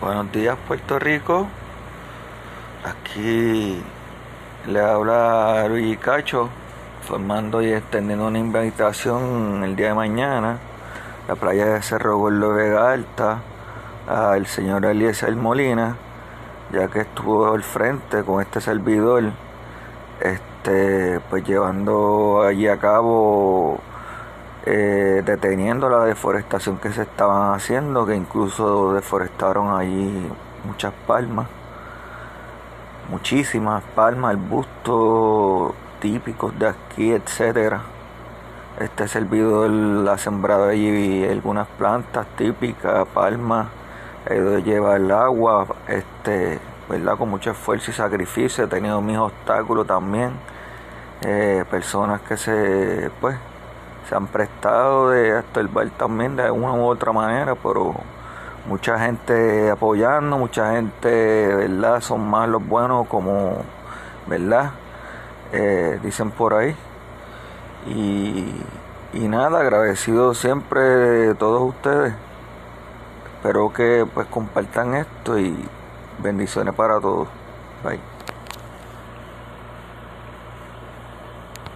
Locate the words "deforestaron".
28.92-29.78